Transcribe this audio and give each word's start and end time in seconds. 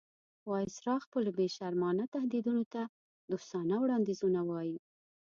وایسرا 0.49 0.95
خپلو 1.05 1.29
بې 1.37 1.47
شرمانه 1.55 2.05
تهدیدونو 2.15 2.63
ته 2.73 2.81
دوستانه 3.31 3.75
وړاندیزونه 3.83 4.39
وایي. 4.49 4.77